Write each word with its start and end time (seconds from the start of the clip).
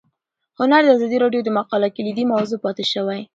هنر 0.59 0.81
د 0.85 0.89
ازادي 0.95 1.17
راډیو 1.23 1.41
د 1.45 1.49
مقالو 1.57 1.93
کلیدي 1.97 2.23
موضوع 2.33 2.59
پاتې 2.65 2.83
شوی. 2.93 3.21